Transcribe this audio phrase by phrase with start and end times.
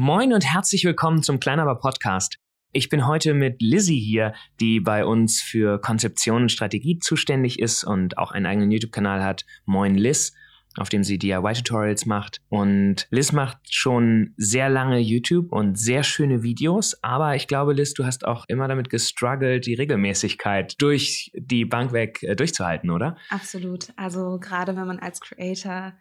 [0.00, 2.38] Moin und herzlich willkommen zum Kleinaber Podcast.
[2.70, 7.82] Ich bin heute mit Lizzie hier, die bei uns für Konzeption und Strategie zuständig ist
[7.82, 9.44] und auch einen eigenen YouTube-Kanal hat.
[9.64, 10.34] Moin Liz,
[10.76, 12.40] auf dem sie DIY-Tutorials macht.
[12.48, 17.92] Und Liz macht schon sehr lange YouTube und sehr schöne Videos, aber ich glaube, Liz,
[17.92, 23.16] du hast auch immer damit gestruggelt, die Regelmäßigkeit durch die Bank weg äh, durchzuhalten, oder?
[23.30, 23.88] Absolut.
[23.96, 25.94] Also gerade wenn man als Creator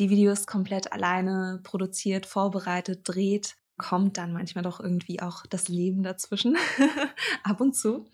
[0.00, 6.02] die Videos komplett alleine produziert, vorbereitet, dreht, kommt dann manchmal doch irgendwie auch das Leben
[6.02, 6.56] dazwischen,
[7.44, 8.06] ab und zu.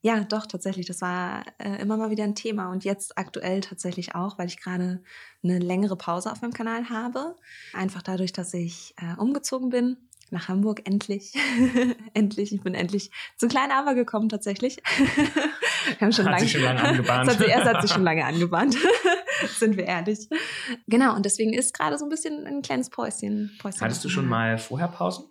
[0.00, 4.14] Ja, doch, tatsächlich, das war äh, immer mal wieder ein Thema und jetzt aktuell tatsächlich
[4.14, 5.02] auch, weil ich gerade
[5.42, 7.36] eine längere Pause auf meinem Kanal habe.
[7.74, 9.96] Einfach dadurch, dass ich äh, umgezogen bin
[10.30, 11.34] nach Hamburg, endlich.
[12.14, 14.78] endlich, ich bin endlich zu Klein Aber gekommen tatsächlich.
[15.86, 17.30] Wir haben schon hat lange, sich schon lange angebahnt.
[17.30, 18.76] hat, erst hat sich schon lange angebahnt,
[19.58, 20.28] sind wir ehrlich.
[20.86, 23.56] Genau, und deswegen ist gerade so ein bisschen ein kleines Päuschen.
[23.60, 25.24] Päuschen Hattest du schon mal vorher Pausen?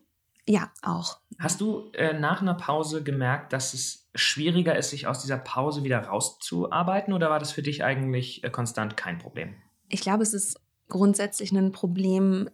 [0.48, 1.20] Ja, auch.
[1.38, 5.84] Hast du äh, nach einer Pause gemerkt, dass es schwieriger ist, sich aus dieser Pause
[5.84, 9.56] wieder rauszuarbeiten oder war das für dich eigentlich äh, konstant kein Problem?
[9.90, 12.50] Ich glaube, es ist grundsätzlich ein Problem,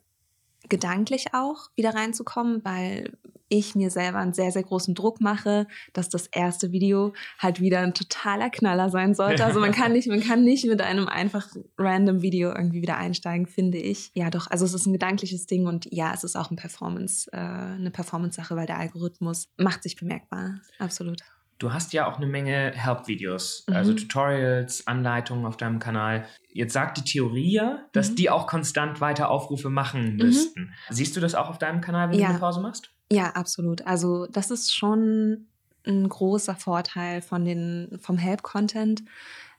[0.69, 6.09] gedanklich auch wieder reinzukommen, weil ich mir selber einen sehr, sehr großen Druck mache, dass
[6.09, 9.45] das erste Video halt wieder ein totaler Knaller sein sollte.
[9.45, 13.45] Also man kann nicht, man kann nicht mit einem einfach random Video irgendwie wieder einsteigen,
[13.45, 14.11] finde ich.
[14.13, 17.29] Ja, doch, also es ist ein gedankliches Ding und ja, es ist auch ein Performance,
[17.31, 20.61] äh, eine Performance-Sache, weil der Algorithmus macht sich bemerkbar.
[20.79, 21.21] Absolut.
[21.57, 23.77] Du hast ja auch eine Menge Help-Videos, also mhm.
[23.77, 26.25] also Tutorials, Anleitungen auf deinem Kanal.
[26.49, 28.15] Jetzt sagt die Theorie ja, dass mhm.
[28.15, 30.17] die auch konstant weiter Aufrufe machen mhm.
[30.17, 30.61] müssten.
[30.61, 30.73] Mhm.
[30.89, 32.27] Siehst du das auch auf deinem Kanal, wenn ja.
[32.27, 32.91] du eine Pause machst?
[33.11, 33.85] Ja, absolut.
[33.85, 35.47] Also das ist schon
[35.85, 39.03] ein großer Vorteil von den, vom Help-Content,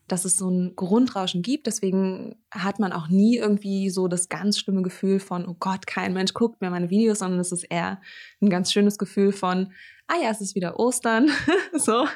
[0.09, 1.67] dass es so ein Grundrauschen gibt.
[1.67, 6.13] Deswegen hat man auch nie irgendwie so das ganz schlimme Gefühl von, oh Gott, kein
[6.13, 8.01] Mensch guckt mehr meine Videos, sondern es ist eher
[8.41, 9.73] ein ganz schönes Gefühl von,
[10.09, 11.31] ah ja, es ist wieder Ostern.
[11.73, 12.07] so,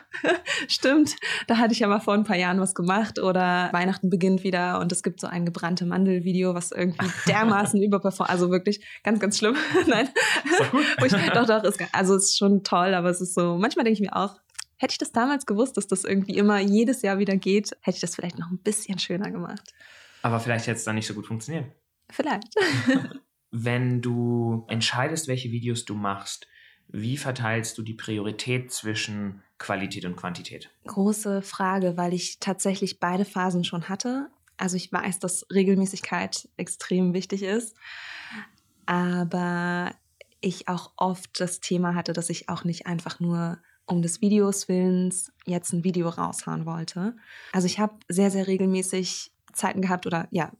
[0.68, 1.16] stimmt.
[1.46, 4.80] Da hatte ich ja mal vor ein paar Jahren was gemacht oder Weihnachten beginnt wieder
[4.80, 8.30] und es gibt so ein gebrannte Mandel-Video, was irgendwie dermaßen überperformt.
[8.30, 9.56] Also wirklich ganz, ganz schlimm.
[9.86, 10.08] Nein.
[11.04, 14.00] ich, doch, doch, ist, also es ist schon toll, aber es ist so, manchmal denke
[14.02, 14.36] ich mir auch,
[14.76, 18.00] hätte ich das damals gewusst, dass das irgendwie immer jedes Jahr wieder geht, hätte ich
[18.00, 19.74] das vielleicht noch ein bisschen schöner gemacht.
[20.22, 21.66] Aber vielleicht hätte es dann nicht so gut funktioniert.
[22.10, 22.54] Vielleicht.
[23.50, 26.46] Wenn du entscheidest, welche Videos du machst,
[26.92, 30.70] wie verteilst du die Priorität zwischen Qualität und Quantität?
[30.86, 34.28] Große Frage, weil ich tatsächlich beide Phasen schon hatte.
[34.56, 37.76] Also ich weiß, dass Regelmäßigkeit extrem wichtig ist,
[38.86, 39.94] aber
[40.40, 44.68] ich auch oft das Thema hatte, dass ich auch nicht einfach nur um des Videos
[44.68, 47.16] willens jetzt ein Video raushauen wollte.
[47.52, 50.52] Also ich habe sehr, sehr regelmäßig Zeiten gehabt oder ja,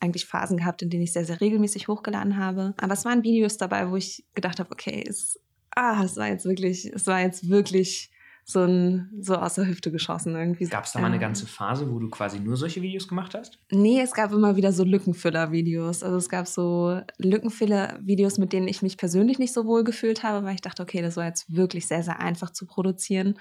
[0.00, 2.74] eigentlich Phasen gehabt, in denen ich sehr, sehr regelmäßig hochgeladen habe.
[2.78, 5.38] Aber es waren Videos dabei, wo ich gedacht habe, okay, es
[5.76, 8.10] ah, es war jetzt wirklich, es war jetzt wirklich
[8.44, 10.66] so, ein, so aus der Hüfte geschossen irgendwie.
[10.66, 13.58] Gab es da mal eine ganze Phase, wo du quasi nur solche Videos gemacht hast?
[13.70, 16.02] Nee, es gab immer wieder so Lückenfüller-Videos.
[16.02, 20.44] Also es gab so Lückenfüller-Videos, mit denen ich mich persönlich nicht so wohl gefühlt habe,
[20.44, 23.38] weil ich dachte, okay, das war jetzt wirklich sehr, sehr einfach zu produzieren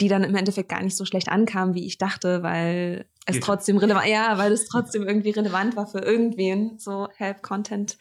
[0.00, 3.44] die dann im Endeffekt gar nicht so schlecht ankamen, wie ich dachte, weil es Geht.
[3.44, 7.98] trotzdem relevant, ja, weil es trotzdem irgendwie relevant war für irgendwen, so Help-Content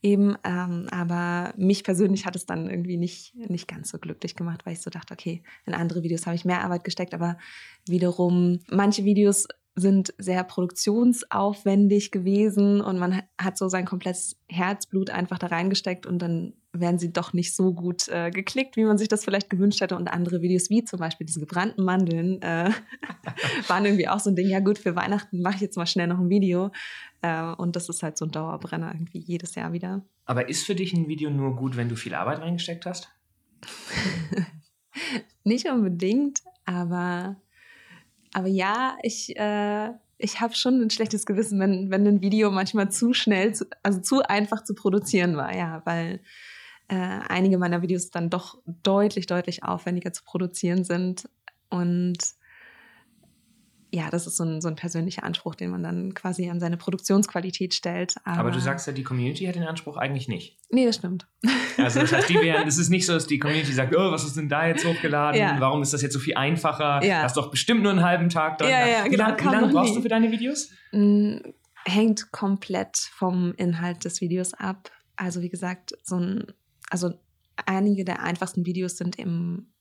[0.00, 0.36] eben.
[0.44, 4.74] Ähm, aber mich persönlich hat es dann irgendwie nicht, nicht ganz so glücklich gemacht, weil
[4.74, 7.36] ich so dachte, okay, in andere Videos habe ich mehr Arbeit gesteckt, aber
[7.86, 15.38] wiederum manche Videos sind sehr produktionsaufwendig gewesen und man hat so sein komplettes Herzblut einfach
[15.38, 19.08] da reingesteckt und dann werden sie doch nicht so gut äh, geklickt, wie man sich
[19.08, 19.96] das vielleicht gewünscht hätte.
[19.96, 22.70] Und andere Videos, wie zum Beispiel diese gebrannten Mandeln, äh,
[23.66, 26.06] waren irgendwie auch so ein Ding, ja gut, für Weihnachten mache ich jetzt mal schnell
[26.06, 26.70] noch ein Video.
[27.22, 30.04] Äh, und das ist halt so ein Dauerbrenner irgendwie jedes Jahr wieder.
[30.26, 33.08] Aber ist für dich ein Video nur gut, wenn du viel Arbeit reingesteckt hast?
[35.44, 37.36] nicht unbedingt, aber
[38.32, 42.90] aber ja, ich, äh, ich habe schon ein schlechtes Gewissen, wenn, wenn ein Video manchmal
[42.90, 46.20] zu schnell, zu, also zu einfach zu produzieren war, ja, weil
[46.88, 51.28] äh, einige meiner Videos dann doch deutlich, deutlich aufwendiger zu produzieren sind.
[51.68, 52.18] Und
[53.92, 56.76] ja, das ist so ein, so ein persönlicher Anspruch, den man dann quasi an seine
[56.76, 58.14] Produktionsqualität stellt.
[58.24, 60.58] Aber, Aber, du sagst ja, die Community hat den Anspruch eigentlich nicht.
[60.70, 61.26] Nee, das stimmt.
[61.76, 64.24] Also das heißt, die wären, es ist nicht so, dass die Community sagt, oh, was
[64.24, 65.40] ist denn da jetzt hochgeladen?
[65.40, 65.56] Ja.
[65.58, 67.04] Warum ist das jetzt so viel einfacher?
[67.04, 67.22] Ja.
[67.22, 68.70] Hast doch bestimmt nur einen halben Tag dran.
[68.70, 69.96] Ja, ja, wie genau, lange lang brauchst nie.
[69.96, 70.70] du für deine Videos?
[70.90, 71.42] Hm,
[71.84, 74.90] hängt komplett vom Inhalt des Videos ab.
[75.16, 76.46] Also wie gesagt, so ein,
[76.90, 77.12] also
[77.66, 79.72] einige der einfachsten Videos sind eben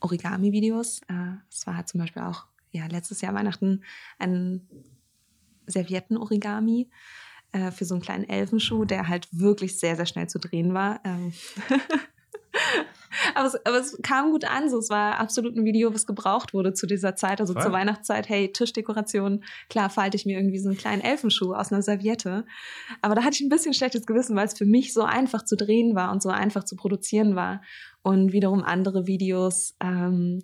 [0.00, 1.00] Origami-Videos.
[1.08, 3.84] Äh, es war zum Beispiel auch ja, letztes Jahr Weihnachten
[4.18, 4.68] ein
[5.66, 6.90] Servietten-Origami.
[7.52, 11.00] äh, für so einen kleinen Elfenschuh, der halt wirklich sehr, sehr schnell zu drehen war.
[11.04, 11.32] Ähm
[13.34, 14.68] aber, es, aber es kam gut an.
[14.68, 17.62] So, es war absolut ein Video, was gebraucht wurde zu dieser Zeit, also Voll.
[17.62, 18.28] zur Weihnachtszeit.
[18.28, 19.44] Hey, Tischdekoration.
[19.70, 22.44] Klar, falte ich mir irgendwie so einen kleinen Elfenschuh aus einer Serviette.
[23.02, 25.56] Aber da hatte ich ein bisschen schlechtes Gewissen, weil es für mich so einfach zu
[25.56, 27.62] drehen war und so einfach zu produzieren war.
[28.02, 30.40] Und wiederum andere Videos ähm,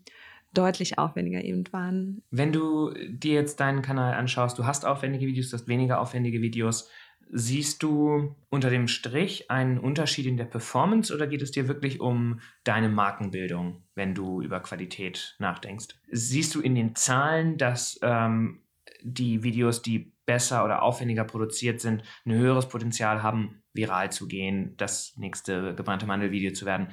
[0.53, 2.23] deutlich aufwendiger eben waren.
[2.31, 6.41] Wenn du dir jetzt deinen Kanal anschaust, du hast aufwendige Videos, du hast weniger aufwendige
[6.41, 6.89] Videos.
[7.33, 12.01] Siehst du unter dem Strich einen Unterschied in der Performance oder geht es dir wirklich
[12.01, 15.95] um deine Markenbildung, wenn du über Qualität nachdenkst?
[16.11, 18.63] Siehst du in den Zahlen, dass ähm,
[19.03, 24.75] die Videos, die besser oder aufwendiger produziert sind, ein höheres Potenzial haben, viral zu gehen,
[24.77, 26.89] das nächste gebrannte Mandelvideo zu werden?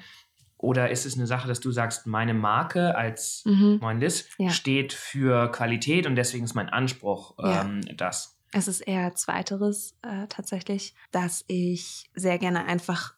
[0.57, 3.77] Oder ist es eine Sache, dass du sagst, meine Marke als mhm.
[3.79, 4.49] Moin Liz ja.
[4.49, 7.93] steht für Qualität und deswegen ist mein Anspruch ähm, ja.
[7.93, 8.37] das?
[8.53, 13.13] Es ist eher zweiteres äh, tatsächlich, dass ich sehr gerne einfach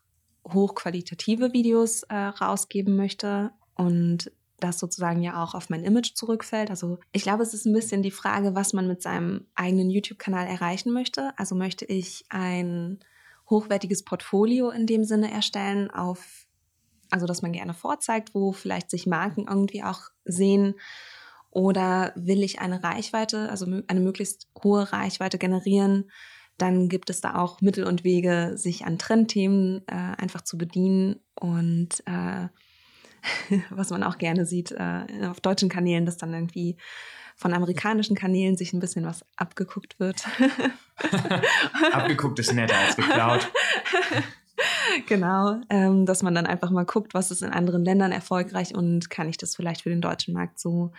[0.48, 6.70] hochqualitative Videos äh, rausgeben möchte und das sozusagen ja auch auf mein Image zurückfällt.
[6.70, 10.48] Also ich glaube, es ist ein bisschen die Frage, was man mit seinem eigenen YouTube-Kanal
[10.48, 11.32] erreichen möchte.
[11.38, 13.00] Also möchte ich ein
[13.50, 16.46] hochwertiges Portfolio in dem Sinne erstellen, auf,
[17.10, 20.76] also dass man gerne vorzeigt, wo vielleicht sich Marken irgendwie auch sehen
[21.52, 26.12] oder will ich eine Reichweite, also eine möglichst hohe Reichweite generieren,
[26.58, 31.20] dann gibt es da auch Mittel und Wege, sich an Trendthemen äh, einfach zu bedienen
[31.40, 32.48] und äh,
[33.70, 36.78] was man auch gerne sieht äh, auf deutschen Kanälen, dass dann irgendwie
[37.36, 40.28] von amerikanischen Kanälen sich ein bisschen was abgeguckt wird.
[41.94, 43.50] abgeguckt ist netter als geklaut.
[45.08, 49.10] genau, ähm, dass man dann einfach mal guckt, was ist in anderen Ländern erfolgreich und
[49.10, 50.92] kann ich das vielleicht für den deutschen Markt so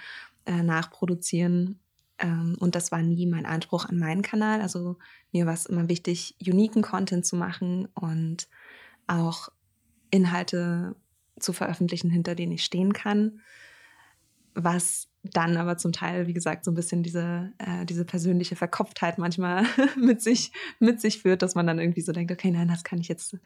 [0.46, 1.78] äh, nachproduzieren.
[2.18, 4.60] Ähm, und das war nie mein Anspruch an meinen Kanal.
[4.60, 4.96] Also
[5.32, 8.48] mir war es immer wichtig, uniken Content zu machen und
[9.06, 9.48] auch
[10.10, 10.96] Inhalte
[11.38, 13.40] zu veröffentlichen, hinter denen ich stehen kann.
[14.54, 19.18] Was dann aber zum Teil, wie gesagt, so ein bisschen diese, äh, diese persönliche Verkopftheit
[19.18, 19.64] manchmal
[19.96, 23.00] mit sich, mit sich führt, dass man dann irgendwie so denkt, okay, nein, das kann
[23.00, 23.36] ich jetzt,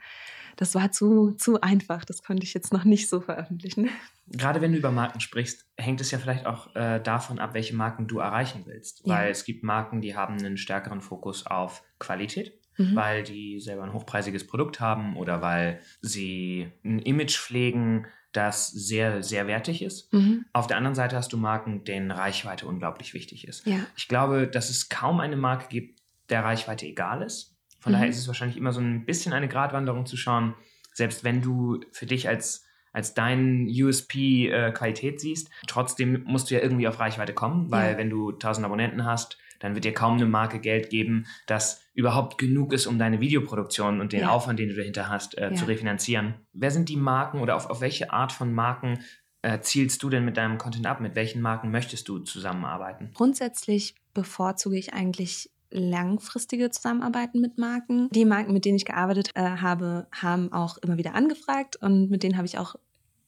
[0.57, 3.89] das war zu, zu einfach, das konnte ich jetzt noch nicht so veröffentlichen.
[4.29, 7.75] Gerade wenn du über Marken sprichst, hängt es ja vielleicht auch äh, davon ab, welche
[7.75, 9.03] Marken du erreichen willst.
[9.05, 9.17] Ja.
[9.17, 12.59] Weil es gibt Marken, die haben einen stärkeren Fokus auf Qualität.
[12.77, 12.97] Mhm.
[12.97, 19.23] weil die selber ein hochpreisiges Produkt haben oder weil sie ein Image pflegen, das sehr,
[19.23, 20.13] sehr wertig ist.
[20.13, 20.45] Mhm.
[20.53, 23.67] Auf der anderen Seite hast du Marken, denen Reichweite unglaublich wichtig ist.
[23.67, 23.79] Ja.
[23.97, 27.57] Ich glaube, dass es kaum eine Marke gibt, der Reichweite egal ist.
[27.79, 27.95] Von mhm.
[27.95, 30.55] daher ist es wahrscheinlich immer so ein bisschen eine Gratwanderung zu schauen,
[30.93, 36.55] selbst wenn du für dich als, als dein USP äh, Qualität siehst, trotzdem musst du
[36.55, 37.99] ja irgendwie auf Reichweite kommen, weil ja.
[37.99, 42.37] wenn du 1000 Abonnenten hast, dann wird dir kaum eine Marke Geld geben, das überhaupt
[42.37, 44.29] genug ist, um deine Videoproduktion und den ja.
[44.29, 45.55] Aufwand, den du dahinter hast, äh, ja.
[45.55, 46.35] zu refinanzieren.
[46.53, 48.99] Wer sind die Marken oder auf, auf welche Art von Marken
[49.41, 51.01] äh, zielst du denn mit deinem Content ab?
[51.01, 53.11] Mit welchen Marken möchtest du zusammenarbeiten?
[53.15, 58.11] Grundsätzlich bevorzuge ich eigentlich langfristige Zusammenarbeiten mit Marken.
[58.11, 62.23] Die Marken, mit denen ich gearbeitet äh, habe, haben auch immer wieder angefragt und mit
[62.23, 62.77] denen habe ich auch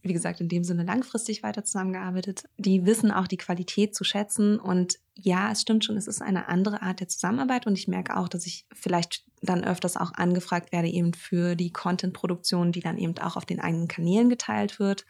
[0.08, 2.44] wie gesagt, in dem Sinne langfristig weiter zusammengearbeitet.
[2.58, 4.58] Die wissen auch die Qualität zu schätzen.
[4.58, 7.66] Und ja, es stimmt schon, es ist eine andere Art der Zusammenarbeit.
[7.66, 11.72] Und ich merke auch, dass ich vielleicht dann öfters auch angefragt werde, eben für die
[11.72, 15.04] Content-Produktion, die dann eben auch auf den eigenen Kanälen geteilt wird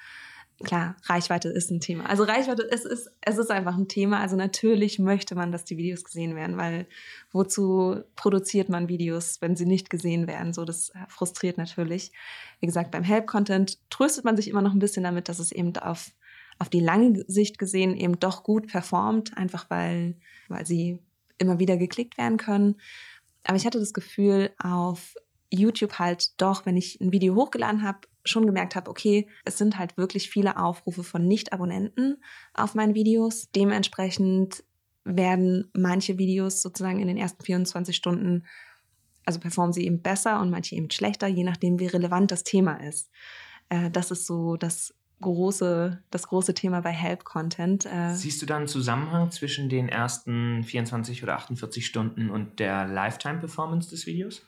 [0.65, 2.09] klar, Reichweite ist ein Thema.
[2.09, 4.21] Also Reichweite, es ist, es ist einfach ein Thema.
[4.21, 6.87] Also natürlich möchte man, dass die Videos gesehen werden, weil
[7.31, 10.55] wozu produziert man Videos, wenn sie nicht gesehen werden?
[10.55, 12.13] So, das frustriert natürlich.
[12.61, 15.77] Wie gesagt, beim Help-Content tröstet man sich immer noch ein bisschen damit, dass es eben
[15.77, 16.13] auf,
[16.59, 20.17] auf die lange Sicht gesehen eben doch gut performt, einfach weil,
[20.49, 21.01] weil sie
[21.39, 22.77] immer wieder geklickt werden können.
[23.45, 25.15] Aber ich hatte das Gefühl, auf
[25.51, 29.79] YouTube halt doch, wenn ich ein Video hochgeladen habe, schon gemerkt habe, okay, es sind
[29.79, 32.23] halt wirklich viele Aufrufe von Nicht-Abonnenten
[32.55, 33.51] auf meinen Videos.
[33.53, 34.65] Dementsprechend
[35.05, 38.45] werden manche Videos sozusagen in den ersten 24 Stunden,
[39.25, 42.75] also performen sie eben besser und manche eben schlechter, je nachdem, wie relevant das Thema
[42.75, 43.11] ist.
[43.69, 47.87] Äh, das ist so das große, das große Thema bei Help-Content.
[47.87, 52.87] Äh, Siehst du da einen Zusammenhang zwischen den ersten 24 oder 48 Stunden und der
[52.87, 54.47] Lifetime-Performance des Videos?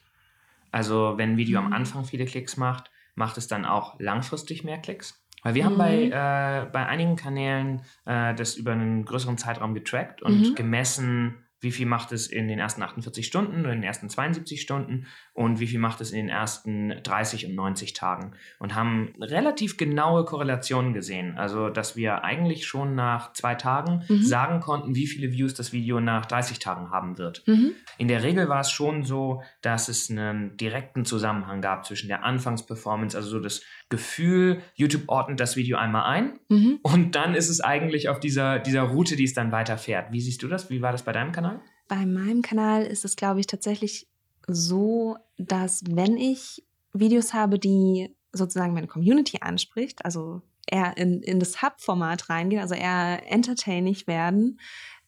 [0.70, 1.72] Also wenn ein Video am mhm.
[1.72, 5.22] Anfang viele Klicks macht, macht es dann auch langfristig mehr Klicks?
[5.42, 5.66] Weil wir mhm.
[5.66, 10.54] haben bei, äh, bei einigen Kanälen äh, das über einen größeren Zeitraum getrackt und mhm.
[10.54, 14.60] gemessen, wie viel macht es in den ersten 48 Stunden oder in den ersten 72
[14.60, 19.14] Stunden und wie viel macht es in den ersten 30 und 90 Tagen und haben
[19.20, 21.36] relativ genaue Korrelationen gesehen.
[21.36, 24.22] Also, dass wir eigentlich schon nach zwei Tagen mhm.
[24.22, 27.46] sagen konnten, wie viele Views das Video nach 30 Tagen haben wird.
[27.46, 27.72] Mhm.
[27.98, 32.24] In der Regel war es schon so, dass es einen direkten Zusammenhang gab zwischen der
[32.24, 36.78] Anfangsperformance, also so das Gefühl, YouTube ordnet das Video einmal ein mhm.
[36.82, 40.12] und dann ist es eigentlich auf dieser, dieser Route, die es dann weiterfährt.
[40.12, 40.68] Wie siehst du das?
[40.68, 41.60] Wie war das bei deinem Kanal?
[41.88, 44.06] Bei meinem Kanal ist es, glaube ich, tatsächlich
[44.46, 51.40] so, dass wenn ich Videos habe, die sozusagen meine Community anspricht, also eher in, in
[51.40, 54.60] das Hub-Format reingehen, also eher entertaining werden,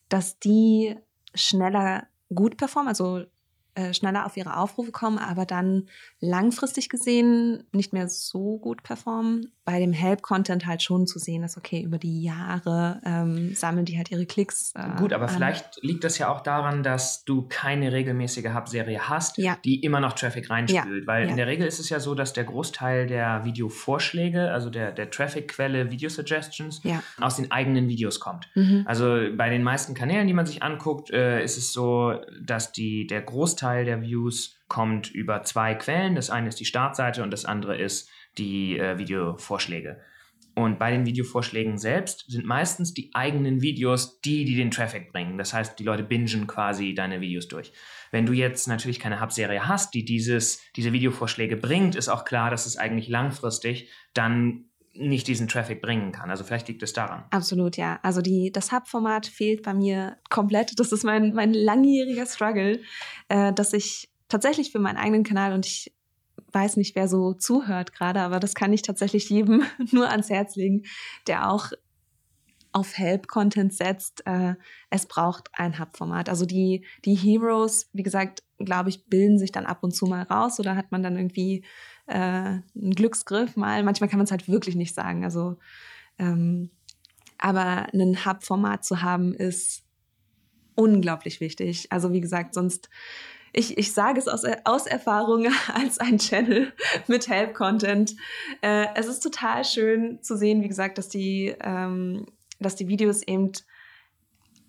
[0.08, 0.96] dass die
[1.34, 3.25] schneller gut performen, also
[3.80, 5.88] äh, schneller auf ihre Aufrufe kommen, aber dann
[6.20, 9.52] langfristig gesehen nicht mehr so gut performen.
[9.64, 13.96] Bei dem Help-Content halt schon zu sehen, dass okay, über die Jahre ähm, sammeln die
[13.96, 14.72] halt ihre Klicks.
[14.75, 15.34] Äh, gut, aber an.
[15.34, 19.56] vielleicht liegt das ja auch daran, dass du keine regelmäßige Hub-Serie hast, ja.
[19.64, 21.02] die immer noch Traffic reinspült.
[21.02, 21.06] Ja.
[21.06, 21.30] Weil ja.
[21.30, 25.10] in der Regel ist es ja so, dass der Großteil der Videovorschläge, also der, der
[25.10, 26.82] Traffic-Quelle Video-Suggestions,
[27.20, 28.49] aus den eigenen Videos kommt.
[28.54, 28.84] Mhm.
[28.87, 33.06] Also bei den meisten Kanälen, die man sich anguckt, äh, ist es so, dass die,
[33.06, 36.16] der Großteil Großteil der Views kommt über zwei Quellen.
[36.16, 40.00] Das eine ist die Startseite und das andere ist die äh, Videovorschläge.
[40.56, 45.38] Und bei den Videovorschlägen selbst sind meistens die eigenen Videos die, die den Traffic bringen.
[45.38, 47.72] Das heißt, die Leute bingen quasi deine Videos durch.
[48.10, 52.50] Wenn du jetzt natürlich keine Hub-Serie hast, die dieses, diese Videovorschläge bringt, ist auch klar,
[52.50, 56.30] dass es eigentlich langfristig dann nicht diesen Traffic bringen kann.
[56.30, 57.25] Also vielleicht liegt es daran.
[57.30, 58.00] Absolut, ja.
[58.02, 60.73] Also die, das Hub-Format fehlt bei mir komplett.
[60.80, 62.80] Das ist mein, mein langjähriger Struggle,
[63.28, 65.92] äh, dass ich tatsächlich für meinen eigenen Kanal und ich
[66.52, 70.56] weiß nicht, wer so zuhört gerade, aber das kann ich tatsächlich jedem nur ans Herz
[70.56, 70.85] legen,
[71.26, 71.70] der auch
[72.73, 74.26] auf Help-Content setzt.
[74.26, 74.54] Äh,
[74.90, 76.28] es braucht ein Hub-Format.
[76.28, 80.23] Also die, die Heroes, wie gesagt, glaube ich, bilden sich dann ab und zu mal
[80.23, 81.64] raus oder hat man dann irgendwie
[82.11, 83.83] äh, einen Glücksgriff mal.
[83.83, 85.25] Manchmal kann man es halt wirklich nicht sagen.
[85.25, 85.57] Also,
[86.19, 86.71] ähm,
[87.38, 89.85] aber ein Hub-Format zu haben, ist
[90.75, 91.90] unglaublich wichtig.
[91.90, 92.90] Also wie gesagt, sonst
[93.52, 96.73] ich, ich sage es aus, aus Erfahrung als ein Channel
[97.09, 98.14] mit Help-Content.
[98.62, 102.26] Äh, es ist total schön zu sehen, wie gesagt, dass die, ähm,
[102.61, 103.52] dass die Videos eben,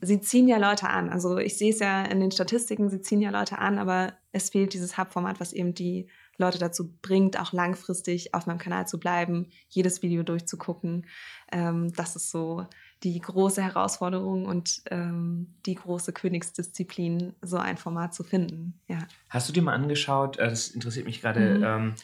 [0.02, 1.10] sie ziehen ja Leute an.
[1.10, 4.50] Also ich sehe es ja in den Statistiken, sie ziehen ja Leute an, aber es
[4.50, 6.08] fehlt dieses Hub-Format, was eben die
[6.42, 11.06] Leute dazu bringt, auch langfristig auf meinem Kanal zu bleiben, jedes Video durchzugucken.
[11.52, 12.66] Ähm, das ist so
[13.04, 18.80] die große Herausforderung und ähm, die große Königsdisziplin, so ein Format zu finden.
[18.88, 19.08] Ja.
[19.30, 21.64] Hast du dir mal angeschaut, äh, das interessiert mich gerade, mhm.
[21.64, 21.96] ähm,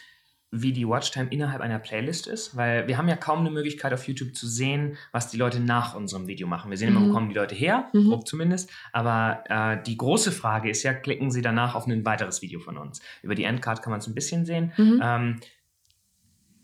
[0.51, 4.07] wie die Watchtime innerhalb einer Playlist ist, weil wir haben ja kaum eine Möglichkeit auf
[4.07, 6.69] YouTube zu sehen, was die Leute nach unserem Video machen.
[6.69, 7.13] Wir sehen immer, wo mhm.
[7.13, 8.07] kommen die Leute her, mhm.
[8.07, 12.41] grob zumindest, aber äh, die große Frage ist ja, klicken sie danach auf ein weiteres
[12.41, 13.01] Video von uns.
[13.21, 14.71] Über die Endcard kann man es ein bisschen sehen.
[14.77, 15.01] Mhm.
[15.03, 15.39] Ähm,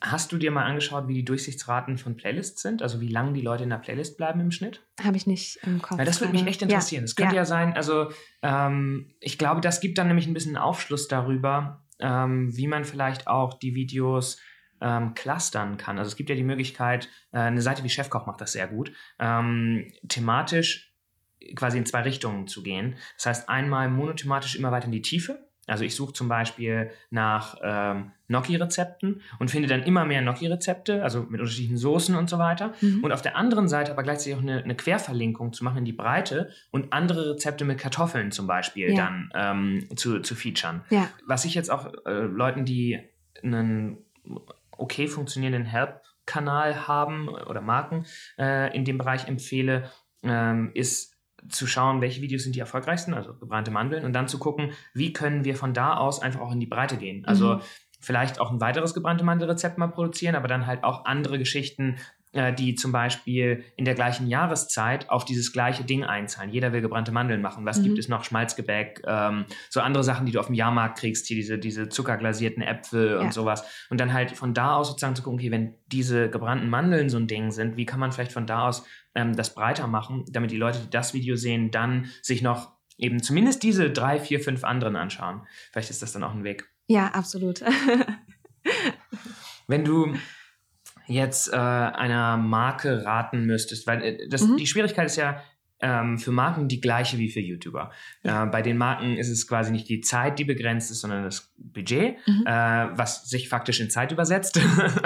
[0.04, 2.82] hast du dir mal angeschaut, wie die Durchsichtsraten von Playlists sind?
[2.82, 4.82] Also wie lange die Leute in der Playlist bleiben im Schnitt?
[5.02, 5.98] Habe ich nicht im Kopf.
[5.98, 7.06] Weil das würde mich echt interessieren.
[7.06, 7.24] Es ja.
[7.24, 7.42] könnte ja.
[7.42, 7.46] ja.
[7.46, 8.12] sein, also
[8.42, 13.28] ähm, ich glaube, das gibt dann nämlich ein bisschen Aufschluss darüber, ähm, wie man vielleicht
[13.28, 14.40] auch die Videos
[14.82, 15.98] ähm, clustern kann.
[15.98, 18.92] Also es gibt ja die Möglichkeit, äh, eine Seite wie Chefkoch macht das sehr gut,
[19.20, 20.94] ähm, thematisch
[21.56, 22.96] quasi in zwei Richtungen zu gehen.
[23.18, 25.50] Das heißt, einmal monothematisch immer weiter in die Tiefe.
[25.68, 31.22] Also ich suche zum Beispiel nach ähm, Gnocchi-Rezepten und finde dann immer mehr Gnocchi-Rezepte, also
[31.22, 32.74] mit unterschiedlichen Soßen und so weiter.
[32.82, 33.04] Mhm.
[33.04, 35.94] Und auf der anderen Seite aber gleichzeitig auch eine, eine, Querverlinkung zu machen in die
[35.94, 38.96] Breite und andere Rezepte mit Kartoffeln zum Beispiel ja.
[38.96, 40.82] dann ähm, zu, zu featuren.
[40.90, 41.10] Ja.
[41.26, 43.00] Was ich jetzt auch äh, Leuten, die
[43.42, 44.00] einen
[44.72, 48.06] okay funktionierenden Help-Kanal haben oder Marken
[48.38, 49.90] äh, in dem Bereich empfehle,
[50.24, 51.13] ähm, ist
[51.50, 55.14] zu schauen, welche Videos sind die erfolgreichsten, also gebrannte Mandeln, und dann zu gucken, wie
[55.14, 57.26] können wir von da aus einfach auch in die Breite gehen.
[57.26, 57.62] Also mhm.
[58.00, 61.98] vielleicht auch ein weiteres gebrannte Mandelrezept mal produzieren, aber dann halt auch andere Geschichten,
[62.34, 66.52] die zum Beispiel in der gleichen Jahreszeit auf dieses gleiche Ding einzahlen.
[66.52, 67.66] Jeder will gebrannte Mandeln machen.
[67.66, 67.84] Was mhm.
[67.84, 68.24] gibt es noch?
[68.24, 72.64] Schmalzgebäck, ähm, so andere Sachen, die du auf dem Jahrmarkt kriegst, hier diese, diese zuckerglasierten
[72.64, 73.20] Äpfel ja.
[73.20, 73.64] und sowas.
[73.90, 77.18] Und dann halt von da aus sozusagen zu gucken, okay, wenn diese gebrannten Mandeln so
[77.18, 78.84] ein Ding sind, wie kann man vielleicht von da aus
[79.16, 83.22] ähm, das breiter machen, damit die Leute, die das Video sehen, dann sich noch eben
[83.22, 85.42] zumindest diese drei, vier, fünf anderen anschauen.
[85.72, 86.70] Vielleicht ist das dann auch ein Weg.
[86.88, 87.62] Ja, absolut.
[89.68, 90.16] Wenn du
[91.08, 94.58] jetzt äh, einer Marke raten müsstest, weil äh, das, mhm.
[94.58, 95.42] die Schwierigkeit ist ja,
[95.84, 97.92] ähm, für Marken die gleiche wie für YouTuber.
[98.24, 101.54] Äh, bei den Marken ist es quasi nicht die Zeit, die begrenzt ist, sondern das
[101.58, 102.44] Budget, mhm.
[102.46, 102.52] äh,
[102.98, 104.60] was sich faktisch in Zeit übersetzt.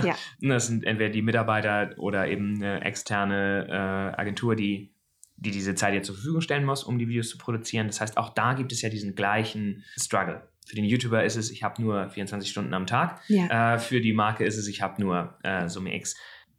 [0.04, 0.16] ja.
[0.39, 4.94] Das sind entweder die Mitarbeiter oder eben eine externe äh, Agentur, die
[5.39, 7.88] die diese Zeit jetzt zur Verfügung stellen muss, um die Videos zu produzieren.
[7.88, 10.42] Das heißt, auch da gibt es ja diesen gleichen Struggle.
[10.68, 13.22] Für den YouTuber ist es, ich habe nur 24 Stunden am Tag.
[13.28, 13.76] Ja.
[13.76, 16.16] Äh, für die Marke ist es, ich habe nur äh, Summe X.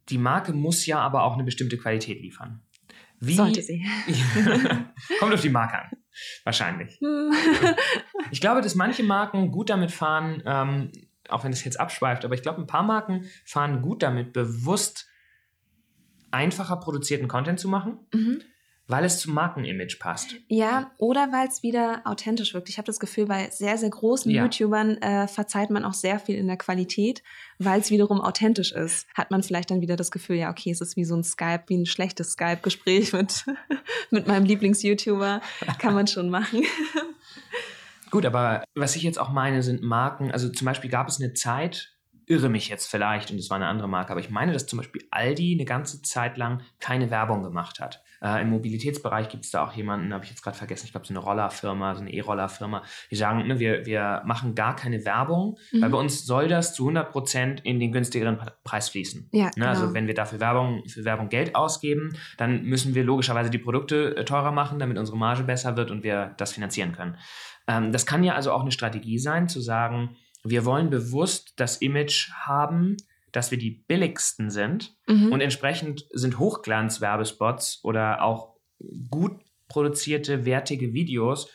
[0.09, 2.61] Die Marke muss ja aber auch eine bestimmte Qualität liefern.
[3.19, 3.85] Wie, Sollte sie.
[5.19, 5.89] Kommt auf die Marke an.
[6.43, 6.99] Wahrscheinlich.
[8.31, 10.91] ich glaube, dass manche Marken gut damit fahren, ähm,
[11.27, 15.07] auch wenn es jetzt abschweift, aber ich glaube, ein paar Marken fahren gut damit, bewusst
[16.31, 18.41] einfacher produzierten Content zu machen, Mhm.
[18.89, 20.35] Weil es zum Markenimage passt.
[20.47, 22.69] Ja, oder weil es wieder authentisch wirkt.
[22.69, 24.43] Ich habe das Gefühl, bei sehr, sehr großen Ja.
[24.43, 27.21] YouTubern äh, verzeiht man auch sehr viel in der Qualität,
[27.59, 29.07] weil es wiederum authentisch ist.
[29.13, 31.65] Hat man vielleicht dann wieder das Gefühl, ja, okay, es ist wie so ein Skype,
[31.67, 33.45] wie ein schlechtes Skype-Gespräch mit,
[34.09, 35.41] mit meinem Lieblings-YouTuber.
[35.77, 36.63] Kann man schon machen.
[38.09, 40.31] Gut, aber was ich jetzt auch meine, sind Marken.
[40.31, 41.93] Also zum Beispiel gab es eine Zeit,
[42.25, 44.77] irre mich jetzt vielleicht, und es war eine andere Marke, aber ich meine, dass zum
[44.77, 48.03] Beispiel Aldi eine ganze Zeit lang keine Werbung gemacht hat.
[48.21, 51.07] Äh, Im Mobilitätsbereich gibt es da auch jemanden, habe ich jetzt gerade vergessen, ich glaube,
[51.07, 55.57] so eine Rollerfirma, so eine E-Rollerfirma, die sagen, ne, wir, wir machen gar keine Werbung,
[55.71, 55.81] Mhm.
[55.81, 59.29] weil bei uns soll das zu 100 Prozent in den günstigeren Pre- Preis fließen.
[59.31, 59.67] Ja, Ne, genau.
[59.67, 64.17] Also wenn wir dafür Werbung, für Werbung Geld ausgeben, dann müssen wir logischerweise die Produkte
[64.17, 67.15] äh, teurer machen, damit unsere Marge besser wird und wir das finanzieren können.
[67.67, 71.77] Ähm, das kann ja also auch eine Strategie sein, zu sagen, wir wollen bewusst das
[71.77, 72.95] Image haben,
[73.31, 75.31] dass wir die billigsten sind Mhm.
[75.31, 78.55] und entsprechend sind Hochglanz-Werbespots oder auch
[79.09, 81.49] gut produzierte, wertige Videos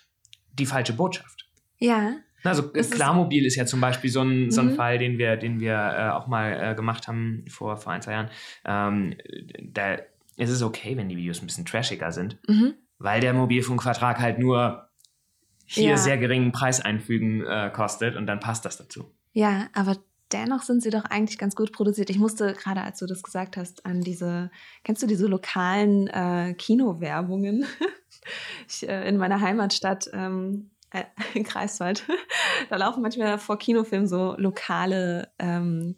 [0.53, 1.49] die falsche Botschaft.
[1.79, 2.17] ja,
[2.47, 4.77] Also Es ist- Klarmobil ist ja zum Beispiel so ein, so ein Mhm.
[4.77, 8.13] Fall, den wir, den wir äh, auch mal äh, gemacht haben vor, vor ein, zwei
[8.13, 8.29] Jahren.
[8.67, 9.15] Ähm,
[9.73, 9.95] da
[10.37, 12.75] ist es okay, wenn die Videos ein bisschen trashiger sind, mhm.
[12.99, 14.89] weil der Mobilfunkvertrag halt nur
[15.65, 15.97] hier Ja.
[15.97, 19.11] sehr geringen Preis einfügen äh, kostet und dann passt das dazu.
[19.33, 19.97] ja, aber
[20.35, 22.11] dennoch sind sie doch eigentlich ganz gut produziert.
[22.11, 24.51] Ich musste gerade, als du das gesagt hast, an diese,
[24.83, 27.65] kennst du diese lokalen äh, Kinowerbungen?
[28.69, 32.05] ich, äh, in meiner Heimatstadt ähm, äh, in Greifswald,
[32.69, 35.95] da laufen manchmal vor Kinofilmen so lokale ähm,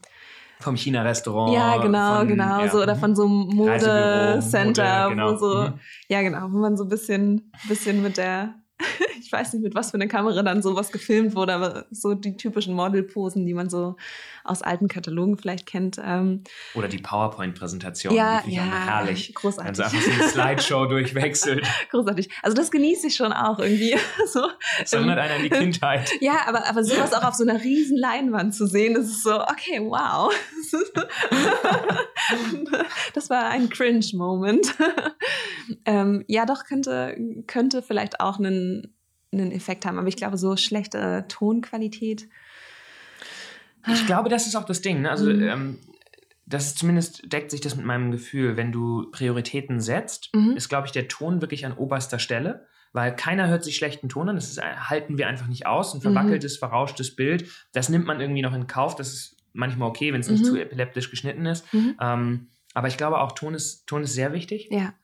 [0.61, 1.55] Vom China-Restaurant.
[1.55, 3.01] ja, genau, von, genau, ja, so oder mhm.
[3.01, 5.33] von so einem Modecenter, Mode, genau.
[5.33, 5.81] wo so, Mhm.
[6.09, 8.55] ja genau, wo man so ein bisschen, bisschen mit der,
[9.21, 12.37] ich weiß nicht, mit was für einer Kamera dann sowas gefilmt wurde, aber so die
[12.37, 13.97] typischen Modelposen, die man so
[14.45, 15.99] aus alten Katalogen vielleicht kennt.
[16.03, 16.43] Ähm,
[16.75, 18.15] Oder die PowerPoint-Präsentation.
[18.15, 19.35] ja, ja, herrlich.
[19.35, 19.77] Großartig.
[19.77, 21.67] so einfach so eine Slideshow durchwechselt.
[21.91, 22.31] großartig.
[22.43, 23.97] Also das genieße ich schon auch irgendwie.
[24.33, 24.49] so,
[24.79, 26.11] Das erinnert einen an die Kindheit.
[26.21, 29.41] Ja, aber, aber sowas auch auf so einer riesen Leinwand zu sehen, das ist so,
[29.41, 30.33] okay, wow.
[33.15, 34.75] das war ein Cringe-Moment.
[35.85, 38.95] Ähm, ja, doch, könnte, könnte vielleicht auch einen,
[39.33, 42.29] einen Effekt haben, aber ich glaube, so schlechte Tonqualität.
[43.89, 45.03] Ich glaube, das ist auch das Ding.
[45.03, 45.11] Ne?
[45.11, 45.43] Also, Mhm.
[45.43, 45.79] ähm,
[46.45, 48.57] das ist zumindest deckt sich das mit meinem Gefühl.
[48.57, 50.53] Wenn du Prioritäten setzt, Mhm.
[50.57, 54.29] ist, glaube ich, der Ton wirklich an oberster Stelle, weil keiner hört sich schlechten Ton
[54.29, 54.37] an.
[54.37, 55.93] Das ist, äh, halten wir einfach nicht aus.
[55.95, 56.03] Ein Mhm.
[56.03, 58.95] verwackeltes, verrauschtes Bild, das nimmt man irgendwie noch in Kauf.
[58.97, 60.45] Das ist manchmal okay, wenn es nicht Mhm.
[60.45, 61.73] zu epileptisch geschnitten ist.
[61.73, 61.97] Mhm.
[62.01, 64.69] Ähm, aber ich glaube auch, Ton ist, Ton ist sehr wichtig.
[64.71, 64.95] Ja,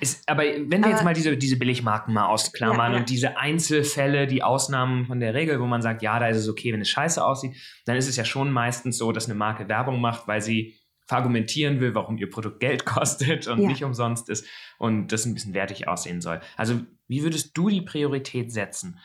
[0.00, 2.98] Ist, aber wenn wir jetzt mal diese, diese Billigmarken mal ausklammern Ja, ja.
[3.00, 6.48] und diese Einzelfälle, die Ausnahmen von der Regel, wo man sagt, ja, da ist es
[6.48, 9.68] okay, wenn es scheiße aussieht, dann ist es ja schon meistens so, dass eine Marke
[9.68, 10.74] Werbung macht, weil sie
[11.06, 13.68] verargumentieren will, warum ihr Produkt Geld kostet und Ja.
[13.68, 14.46] nicht umsonst ist
[14.78, 16.40] und das ein bisschen wertig aussehen soll.
[16.56, 18.98] Also wie würdest du die Priorität setzen?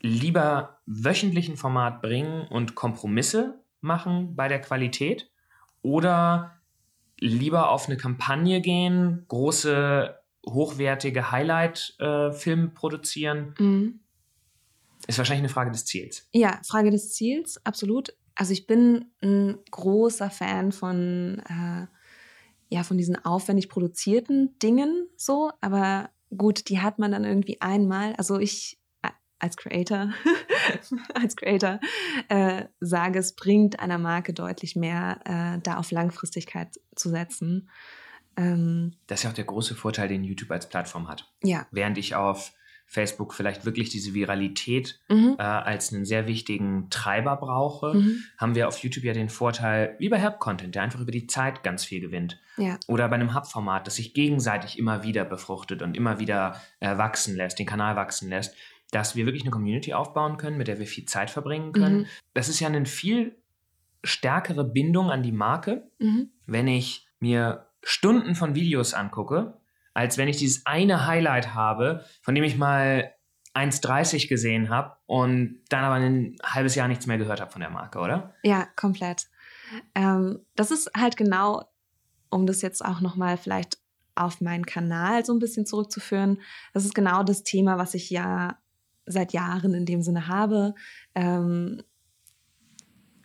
[0.00, 5.30] Lieber wöchentlichen Format bringen und Kompromisse machen bei der Qualität
[5.82, 6.59] oder
[7.20, 13.54] lieber auf eine Kampagne gehen, große, hochwertige Highlight-Filme produzieren?
[13.58, 14.00] mhm.
[15.06, 16.28] Ist wahrscheinlich eine Frage des Ziels.
[16.32, 18.14] ja, Frage des Ziels, absolut.
[18.34, 21.86] Also ich bin ein großer Fan von, äh,
[22.68, 28.14] ja, von diesen aufwendig produzierten Dingen so, aber gut, die hat man dann irgendwie einmal.
[28.16, 28.79] Also ich äh,
[29.40, 30.10] als Creator,
[31.14, 31.80] als Creator
[32.28, 37.68] äh, sage, es bringt einer Marke deutlich mehr, äh, da auf Langfristigkeit zu setzen.
[38.36, 41.30] Ähm, Das ist ja auch der große Vorteil, den YouTube als Plattform hat.
[41.42, 41.66] ja.
[41.70, 42.52] Während ich auf
[42.86, 45.36] Facebook vielleicht wirklich diese Viralität Mhm.
[45.38, 48.24] äh, als einen sehr wichtigen Treiber brauche, Mhm.
[48.36, 51.62] haben wir auf YouTube ja den Vorteil, wie bei Help-Content, der einfach über die Zeit
[51.62, 52.40] ganz viel gewinnt.
[52.56, 52.78] Ja.
[52.88, 57.36] Oder bei einem Hub-Format, das sich gegenseitig immer wieder befruchtet und immer wieder äh, wachsen
[57.36, 58.56] lässt, den Kanal wachsen lässt,
[58.90, 61.98] dass wir wirklich eine Community aufbauen können, mit der wir viel Zeit verbringen können.
[62.00, 62.06] Mhm.
[62.34, 63.36] Das ist ja eine viel
[64.02, 66.30] stärkere Bindung an die Marke, Mhm.
[66.46, 69.58] wenn ich mir Stunden von Videos angucke,
[69.94, 73.12] als wenn ich dieses eine Highlight habe, von dem ich mal
[73.54, 77.70] 1,30 gesehen habe und dann aber ein halbes Jahr nichts mehr gehört habe von der
[77.70, 78.34] Marke, oder?
[78.42, 79.26] Ja, komplett.
[79.94, 81.64] Ähm, das ist halt genau,
[82.30, 83.78] um das jetzt auch nochmal vielleicht
[84.14, 86.40] auf meinen Kanal so ein bisschen zurückzuführen.
[86.72, 88.58] Das ist genau das Thema, was ich ja
[89.10, 90.74] seit Jahren in dem Sinne habe.
[91.14, 91.82] Ähm,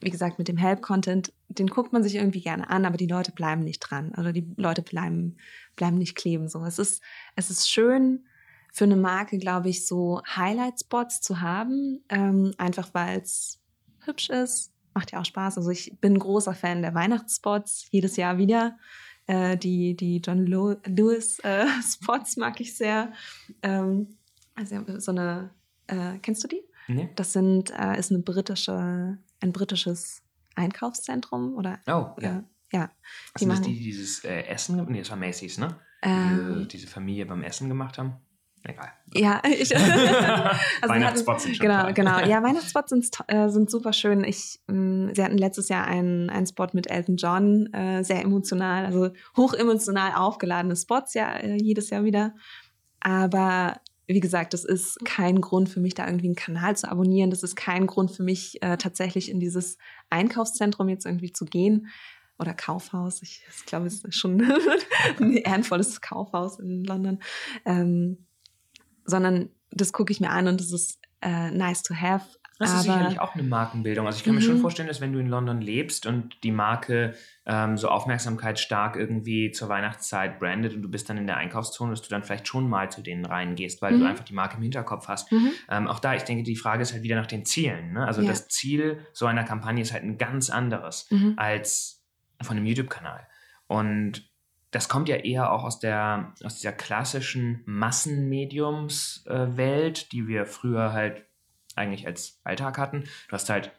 [0.02, 3.32] wie gesagt, mit dem Help-Content, den guckt man sich irgendwie gerne an, aber die Leute
[3.32, 4.14] bleiben nicht dran.
[4.14, 5.38] Also die Leute bleiben,
[5.76, 6.48] bleiben nicht kleben.
[6.48, 6.64] So.
[6.64, 7.02] Es, ist,
[7.36, 8.26] es ist schön
[8.72, 13.62] für eine Marke, glaube ich, so Highlight-Spots zu haben, ähm, einfach weil es
[14.04, 14.74] hübsch ist.
[14.94, 15.58] Macht ja auch Spaß.
[15.58, 18.78] Also ich bin großer Fan der Weihnachtsspots, jedes Jahr wieder.
[19.28, 21.66] Äh, die, die John Lewis äh,
[22.38, 23.12] mag ich sehr.
[23.64, 24.18] Ähm,
[24.56, 25.50] also so eine,
[25.88, 26.64] äh, kennst du die?
[26.88, 27.10] Nee.
[27.16, 30.22] Das sind, äh, ist eine britische, ein britisches
[30.56, 31.80] Einkaufszentrum oder?
[31.88, 32.38] Oh, ja.
[32.38, 32.92] Äh, ja.
[33.38, 35.80] Die sind das die, die dieses äh, Essen, nee, das war Macy's, ne?
[36.02, 38.16] Ähm, diese, diese Familie beim Essen gemacht haben?
[38.68, 38.92] Egal.
[39.14, 39.96] Ja, ich, also
[40.88, 41.94] Weihnachtsspots sind schon Genau, toll.
[41.94, 42.20] genau.
[42.20, 44.24] Ja, Weihnachtsspots sind, äh, sind super schön.
[44.24, 48.22] Ich, mh, mm, sie hatten letztes Jahr einen, einen Spot mit Elton John, äh, sehr
[48.24, 52.34] emotional, also hochemotional aufgeladene Spots ja äh, jedes Jahr wieder.
[53.00, 57.30] Aber wie gesagt, das ist kein Grund für mich, da irgendwie einen Kanal zu abonnieren.
[57.30, 59.78] Das ist kein Grund für mich, äh, tatsächlich in dieses
[60.10, 61.88] Einkaufszentrum jetzt irgendwie zu gehen.
[62.38, 63.22] Oder Kaufhaus.
[63.22, 64.42] Ich, ich glaube, es ist schon
[65.20, 67.20] ein ehrenvolles Kaufhaus in London.
[67.64, 68.26] Ähm,
[69.06, 72.26] sondern das gucke ich mir an und das ist äh, nice to have.
[72.58, 74.06] Das ist sicherlich auch eine Markenbildung.
[74.06, 74.62] Also ich kann mir schon mhm.
[74.62, 77.14] vorstellen, dass wenn du in London lebst und die Marke
[77.46, 82.02] ähm, so aufmerksamkeitsstark irgendwie zur Weihnachtszeit brandet und du bist dann in der Einkaufszone, dass
[82.02, 84.00] du dann vielleicht schon mal zu denen reingehst, weil mhm.
[84.00, 85.34] du einfach die Marke im Hinterkopf hast.
[85.34, 85.52] Mhm.
[85.70, 87.92] Ähm, auch da, ich denke, die Frage ist halt wieder nach den Zielen.
[87.92, 88.06] Ne?
[88.06, 88.30] Also ja.
[88.30, 91.34] das Ziel so einer Kampagne ist halt ein ganz anderes mhm.
[91.36, 92.06] als
[92.42, 93.28] von einem YouTube-Kanal.
[93.68, 94.32] Und
[94.72, 100.94] das kommt ja eher auch aus der aus dieser klassischen Massenmediumswelt, äh, die wir früher
[100.94, 101.26] halt
[101.76, 103.04] eigentlich als Alltag hatten.
[103.28, 103.72] Du hast halt,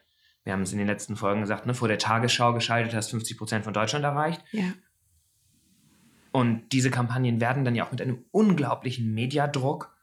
[0.44, 3.36] wir haben es in den letzten Folgen gesagt, ne, vor der Tagesschau geschaltet, hast 50
[3.38, 4.42] Prozent von Deutschland erreicht.
[4.52, 4.72] Ja.
[6.32, 9.96] Und diese Kampagnen werden dann ja auch mit einem unglaublichen Mediadruck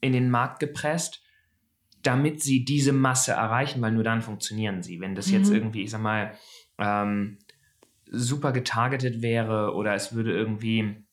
[0.00, 1.22] in den Markt gepresst,
[2.02, 5.00] damit sie diese Masse erreichen, weil nur dann funktionieren sie.
[5.00, 5.34] Wenn das mhm.
[5.34, 6.32] jetzt irgendwie, ich sag mal,
[6.78, 7.38] ähm,
[8.06, 11.04] super getargetet wäre oder es würde irgendwie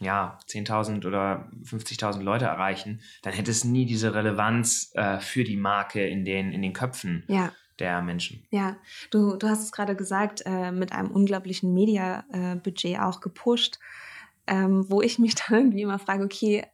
[0.00, 5.56] ja, 10.000 oder 50.000 Leute erreichen, dann hätte es nie diese Relevanz äh, für die
[5.56, 7.52] Marke in den, in den Köpfen ja.
[7.78, 8.46] der Menschen.
[8.50, 8.76] Ja,
[9.10, 13.78] du, du hast es gerade gesagt, äh, mit einem unglaublichen Media-Budget äh, auch gepusht,
[14.46, 16.64] ähm, wo ich mich dann irgendwie immer frage, okay,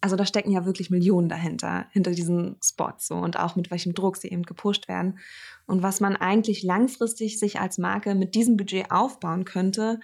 [0.00, 3.94] also da stecken ja wirklich Millionen dahinter, hinter diesen Spots so und auch mit welchem
[3.94, 5.18] Druck sie eben gepusht werden.
[5.66, 9.98] Und was man eigentlich langfristig sich als Marke mit diesem Budget aufbauen könnte,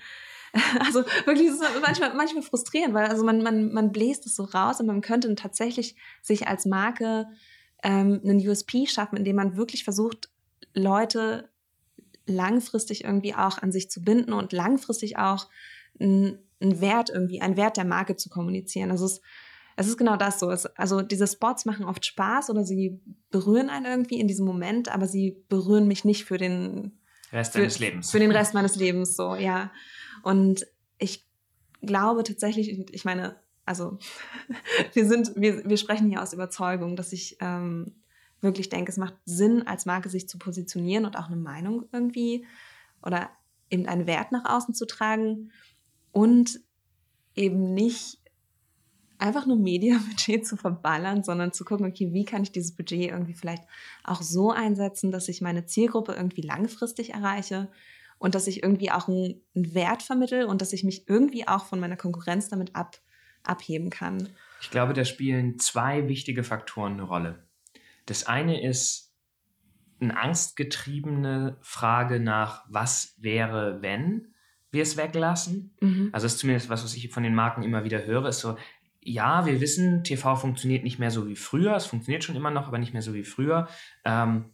[0.81, 4.81] also wirklich ist manchmal, manchmal frustrierend, weil also man, man, man bläst es so raus
[4.81, 7.27] und man könnte tatsächlich sich als Marke
[7.83, 10.31] ähm, einen USP schaffen, indem man wirklich versucht,
[10.75, 11.51] Leute
[12.27, 15.49] langfristig irgendwie auch an sich zu binden und langfristig auch
[16.01, 18.91] einen Wert irgendwie, einen Wert der Marke zu kommunizieren.
[18.91, 19.21] Also es
[19.77, 20.51] es ist genau das so.
[20.51, 24.89] Es, also diese Spots machen oft Spaß oder sie berühren einen irgendwie in diesem Moment,
[24.89, 26.99] aber sie berühren mich nicht für den
[27.35, 28.11] Rest für, deines Lebens.
[28.11, 29.71] Für den Rest meines Lebens, so, ja.
[30.23, 30.67] Und
[30.99, 31.27] ich
[31.83, 33.99] glaube tatsächlich, ich meine, also
[34.95, 37.97] wir sind, wir, wir sprechen hier aus Überzeugung, dass ich ähm,
[38.41, 42.47] wirklich denke, es macht Sinn, als Marke sich zu positionieren und auch eine Meinung irgendwie
[43.03, 43.31] oder
[43.71, 45.51] eben einen Wert nach außen zu tragen
[46.13, 46.61] und
[47.35, 48.19] eben nicht
[49.25, 53.35] einfach nur Mediabudget zu verballern, sondern zu gucken, okay, wie kann ich dieses Budget irgendwie
[53.35, 53.65] vielleicht
[54.05, 57.71] auch so einsetzen, dass ich meine Zielgruppe irgendwie langfristig erreiche
[58.19, 61.81] und dass ich irgendwie auch einen, Wert vermittel und dass ich mich irgendwie auch von
[61.81, 63.01] meiner Konkurrenz damit ab,
[63.43, 64.29] abheben kann.
[64.61, 67.47] Ich glaube, da spielen zwei wichtige Faktoren eine Rolle.
[68.07, 69.15] Das eine ist
[70.01, 74.35] eine angstgetriebene Frage nach, was wäre, wenn
[74.71, 75.75] wir es weglassen.
[75.81, 76.11] Mhm.
[76.13, 78.57] Also das ist zumindest was, was ich von den Marken immer wieder höre, ist so,
[79.05, 81.77] ja, wir wissen, TV funktioniert nicht mehr so wie früher.
[81.77, 83.69] Es funktioniert schon immer noch, aber nicht mehr so wie früher.
[84.05, 84.47] Ähm,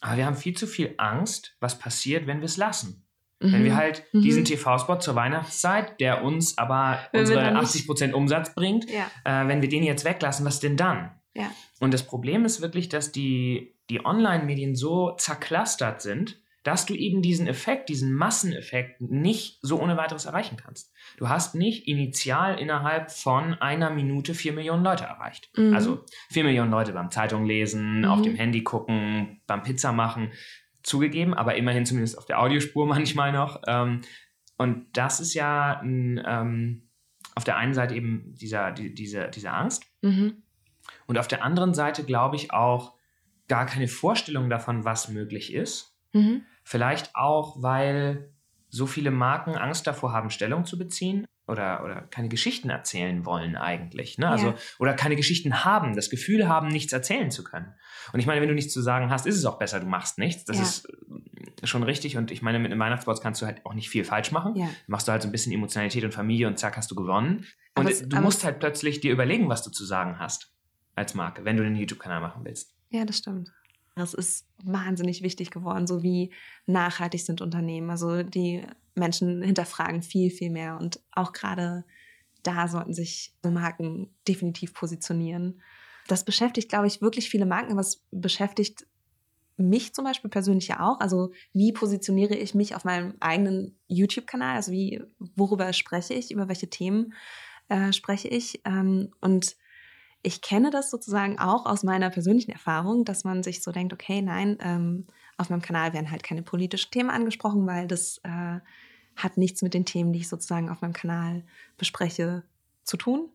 [0.00, 3.06] aber wir haben viel zu viel Angst, was passiert, wenn wir es lassen.
[3.40, 3.52] Mhm.
[3.52, 3.76] Wenn wir mhm.
[3.76, 4.22] halt mhm.
[4.22, 9.10] diesen TV-Spot zur Weihnachtszeit, der uns aber wenn unsere 80% Umsatz bringt, ja.
[9.24, 11.10] äh, wenn wir den jetzt weglassen, was denn dann?
[11.34, 11.50] Ja.
[11.80, 17.22] Und das Problem ist wirklich, dass die, die Online-Medien so zerklustert sind, dass du eben
[17.22, 20.92] diesen Effekt, diesen Masseneffekt nicht so ohne weiteres erreichen kannst.
[21.16, 25.48] Du hast nicht initial innerhalb von einer Minute vier Millionen Leute erreicht.
[25.56, 25.72] Mhm.
[25.72, 28.04] Also vier Millionen Leute beim Zeitung lesen, mhm.
[28.06, 30.32] auf dem Handy gucken, beim Pizza machen,
[30.82, 33.62] zugegeben, aber immerhin zumindest auf der Audiospur manchmal noch.
[33.68, 34.00] Ähm,
[34.58, 36.88] und das ist ja ein, ähm,
[37.36, 39.84] auf der einen Seite eben dieser, die, diese, diese Angst.
[40.02, 40.42] Mhm.
[41.06, 42.94] Und auf der anderen Seite glaube ich auch
[43.46, 45.96] gar keine Vorstellung davon, was möglich ist.
[46.68, 48.32] Vielleicht auch, weil
[48.68, 51.24] so viele Marken Angst davor haben, Stellung zu beziehen.
[51.46, 54.18] oder, oder keine Geschichten erzählen wollen eigentlich.
[54.18, 54.28] Ne?
[54.28, 54.54] Also, ja.
[54.80, 57.72] Oder keine Geschichten haben, das Gefühl haben, nichts erzählen zu können.
[58.12, 60.18] Und ich meine, wenn du nichts zu sagen hast, ist es auch besser, du machst
[60.18, 60.44] nichts.
[60.44, 60.62] Das ja.
[60.64, 60.88] ist
[61.62, 62.16] äh, schon richtig.
[62.16, 64.56] Und ich meine, mit einem Weihnachtsbox kannst du halt auch nicht viel falsch machen.
[64.56, 64.68] Ja.
[64.88, 67.46] Machst du halt so ein bisschen Emotionalität und Familie und zack, hast du gewonnen.
[67.76, 70.52] Und es, du musst halt plötzlich dir überlegen, was du zu sagen hast
[70.96, 72.74] als Marke, wenn du den YouTube-Kanal machen willst.
[72.90, 73.52] Ja, das stimmt.
[73.96, 76.30] Das ist wahnsinnig wichtig geworden, so wie
[76.66, 77.88] nachhaltig sind Unternehmen.
[77.88, 78.62] Also die
[78.94, 80.78] Menschen hinterfragen viel, viel mehr.
[80.78, 81.84] Und auch gerade
[82.42, 85.62] da sollten sich Marken definitiv positionieren.
[86.08, 88.86] Das beschäftigt, glaube ich, wirklich viele Marken, aber es beschäftigt
[89.56, 91.00] mich zum Beispiel persönlich ja auch.
[91.00, 94.56] Also wie positioniere ich mich auf meinem eigenen YouTube-Kanal?
[94.56, 95.02] Also wie,
[95.34, 96.30] worüber spreche ich?
[96.30, 97.14] Über welche Themen
[97.68, 98.60] äh, spreche ich?
[98.66, 99.56] Ähm, und
[100.26, 104.22] ich kenne das sozusagen auch aus meiner persönlichen Erfahrung, dass man sich so denkt, okay,
[104.22, 105.06] nein, ähm,
[105.38, 108.58] auf meinem Kanal werden halt keine politischen Themen angesprochen, weil das äh,
[109.14, 111.44] hat nichts mit den Themen, die ich sozusagen auf meinem Kanal
[111.78, 112.42] bespreche,
[112.82, 113.28] zu tun.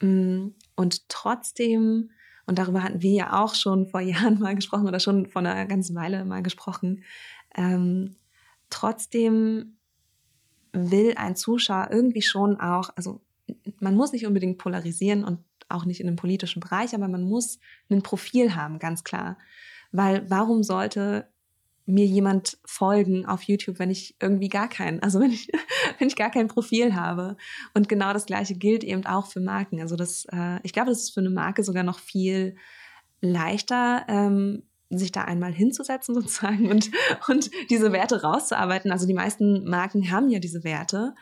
[0.00, 2.10] Mm, und trotzdem,
[2.46, 5.66] und darüber hatten wir ja auch schon vor Jahren mal gesprochen oder schon vor einer
[5.66, 7.02] ganzen Weile mal gesprochen,
[7.56, 8.14] ähm,
[8.70, 9.78] trotzdem
[10.72, 13.20] will ein Zuschauer irgendwie schon auch, also
[13.80, 17.58] man muss nicht unbedingt polarisieren und auch nicht in einem politischen Bereich, aber man muss
[17.90, 19.38] ein Profil haben, ganz klar.
[19.92, 21.28] Weil warum sollte
[21.86, 25.48] mir jemand folgen auf YouTube, wenn ich irgendwie gar keinen, also wenn ich,
[25.98, 27.36] wenn ich gar kein Profil habe.
[27.74, 29.80] Und genau das Gleiche gilt eben auch für Marken.
[29.80, 32.56] Also das, äh, ich glaube, das ist für eine Marke sogar noch viel
[33.20, 36.90] leichter, ähm, sich da einmal hinzusetzen sozusagen und,
[37.28, 38.90] und diese Werte rauszuarbeiten.
[38.90, 41.14] Also die meisten Marken haben ja diese Werte,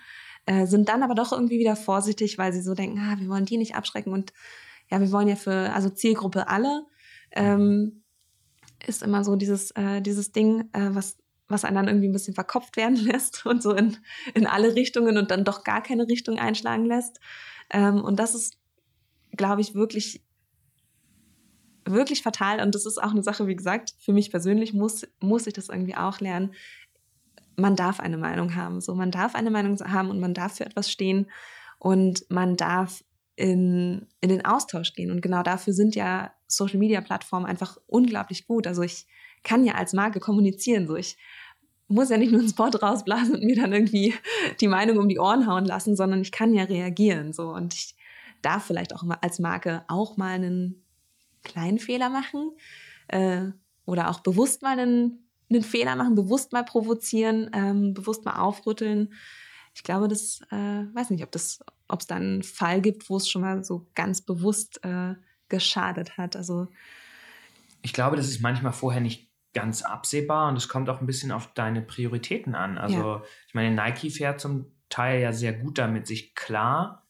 [0.47, 3.45] äh, sind dann aber doch irgendwie wieder vorsichtig, weil sie so denken, ah, wir wollen
[3.45, 4.33] die nicht abschrecken und
[4.91, 6.85] ja, wir wollen ja für, also Zielgruppe alle.
[7.31, 8.03] Ähm,
[8.87, 11.17] ist immer so dieses, äh, dieses Ding, äh, was,
[11.49, 13.97] was einen dann irgendwie ein bisschen verkopft werden lässt und so in,
[14.35, 17.21] in alle Richtungen und dann doch gar keine Richtung einschlagen lässt.
[17.71, 18.59] Ähm, und das ist,
[19.37, 20.23] glaube ich, wirklich,
[21.85, 22.61] wirklich fatal.
[22.61, 25.69] Und das ist auch eine Sache, wie gesagt, für mich persönlich muss, muss ich das
[25.69, 26.55] irgendwie auch lernen.
[27.57, 28.81] Man darf eine Meinung haben.
[28.81, 31.31] So, man darf eine Meinung haben und man darf für etwas stehen
[31.79, 33.05] und man darf
[33.37, 35.11] in, in den Austausch gehen.
[35.11, 38.67] Und genau dafür sind ja Social-Media-Plattformen einfach unglaublich gut.
[38.67, 39.07] Also ich
[39.43, 40.87] kann ja als Marke kommunizieren.
[40.87, 41.17] So ich
[41.89, 44.15] muss ja nicht nur einen Spot rausblasen und mir dann irgendwie
[44.61, 47.33] die Meinung um die Ohren hauen lassen, sondern ich kann ja reagieren.
[47.33, 47.95] So und ich
[48.41, 50.85] darf vielleicht auch als Marke auch mal einen
[51.43, 52.53] kleinen Fehler machen
[53.09, 53.47] äh,
[53.85, 59.11] oder auch bewusst mal einen, einen Fehler machen, bewusst mal provozieren, ähm, bewusst mal aufrütteln
[59.75, 63.17] ich glaube, das, äh, weiß nicht, ob das, ob es da einen Fall gibt, wo
[63.17, 65.15] es schon mal so ganz bewusst äh,
[65.49, 66.37] geschadet hat.
[66.37, 66.69] Also
[67.81, 71.33] ich glaube, das ist manchmal vorher nicht ganz absehbar und es kommt auch ein bisschen
[71.33, 72.79] auf deine Prioritäten an.
[72.79, 73.23] Also ja.
[73.49, 77.07] ich meine, Nike fährt zum Teil ja sehr gut damit, sich klar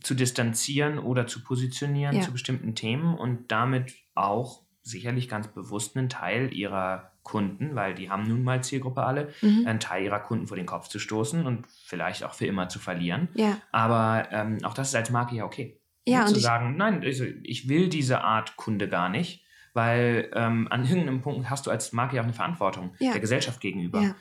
[0.00, 2.22] zu distanzieren oder zu positionieren ja.
[2.22, 8.10] zu bestimmten Themen und damit auch sicherlich ganz bewusst einen Teil ihrer Kunden, weil die
[8.10, 9.66] haben nun mal Zielgruppe alle, mhm.
[9.66, 12.78] einen Teil ihrer Kunden vor den Kopf zu stoßen und vielleicht auch für immer zu
[12.78, 13.28] verlieren.
[13.34, 13.58] Ja.
[13.72, 15.80] Aber ähm, auch das ist als Marke ja okay.
[16.06, 20.84] Ja, zu sagen, nein, also ich will diese Art Kunde gar nicht, weil ähm, an
[20.84, 23.12] irgendeinem Punkt hast du als Marke ja auch eine Verantwortung ja.
[23.12, 24.02] der Gesellschaft gegenüber.
[24.02, 24.14] Ja.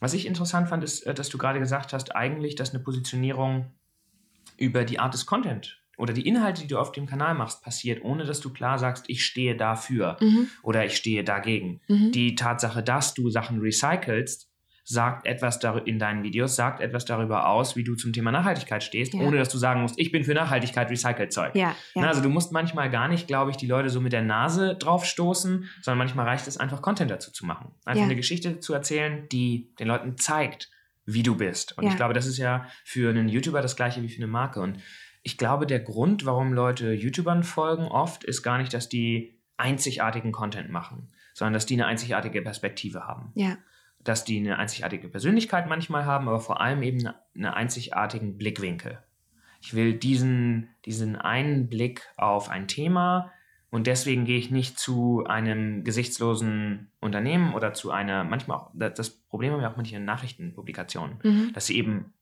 [0.00, 3.72] Was ich interessant fand, ist, äh, dass du gerade gesagt hast, eigentlich, dass eine Positionierung
[4.58, 8.02] über die Art des Content oder die Inhalte, die du auf dem Kanal machst, passiert,
[8.02, 10.48] ohne dass du klar sagst, ich stehe dafür mhm.
[10.62, 11.80] oder ich stehe dagegen.
[11.88, 12.12] Mhm.
[12.12, 14.48] Die Tatsache, dass du Sachen recycelst,
[14.82, 19.14] sagt etwas in deinen Videos, sagt etwas darüber aus, wie du zum Thema Nachhaltigkeit stehst,
[19.14, 19.20] ja.
[19.20, 21.54] ohne dass du sagen musst, ich bin für Nachhaltigkeit recycelt Zeug.
[21.54, 22.08] Ja, ja.
[22.08, 25.04] Also du musst manchmal gar nicht, glaube ich, die Leute so mit der Nase drauf
[25.04, 27.72] stoßen, sondern manchmal reicht es einfach, Content dazu zu machen.
[27.84, 30.70] Einfach eine Geschichte zu erzählen, die den Leuten zeigt,
[31.06, 31.76] wie du bist.
[31.78, 34.60] Und ich glaube, das ist ja für einen YouTuber das gleiche wie für eine Marke.
[34.60, 34.78] Und
[35.22, 40.32] ich glaube, der Grund, warum Leute YouTubern folgen, oft ist gar nicht, dass die einzigartigen
[40.32, 43.32] Content machen, sondern dass die eine einzigartige Perspektive haben.
[43.34, 43.58] Ja.
[44.02, 48.98] Dass die eine einzigartige Persönlichkeit manchmal haben, aber vor allem eben einen einzigartigen Blickwinkel.
[49.60, 53.30] Ich will diesen, diesen einen Blick auf ein Thema
[53.70, 59.10] und deswegen gehe ich nicht zu einem gesichtslosen Unternehmen oder zu einer, manchmal auch, das
[59.10, 61.52] Problem haben wir auch manche Nachrichtenpublikationen, mhm.
[61.52, 62.14] dass sie eben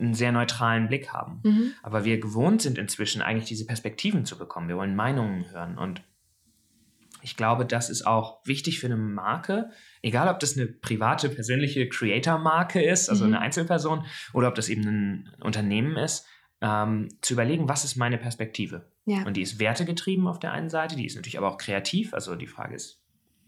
[0.00, 1.40] einen sehr neutralen Blick haben.
[1.44, 1.72] Mhm.
[1.82, 4.68] Aber wir gewohnt sind inzwischen eigentlich diese Perspektiven zu bekommen.
[4.68, 6.02] Wir wollen Meinungen hören und
[7.22, 9.70] ich glaube, das ist auch wichtig für eine Marke,
[10.02, 13.34] egal ob das eine private, persönliche Creator-Marke ist, also mhm.
[13.34, 16.26] eine Einzelperson, oder ob das eben ein Unternehmen ist,
[16.62, 18.90] ähm, zu überlegen, was ist meine Perspektive.
[19.04, 19.24] Ja.
[19.24, 22.14] Und die ist wertegetrieben auf der einen Seite, die ist natürlich aber auch kreativ.
[22.14, 23.02] Also die Frage ist,